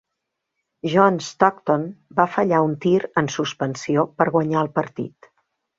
[0.93, 1.85] John Stockton
[2.21, 5.33] va fallar un tir en suspensió per guanyar el partit.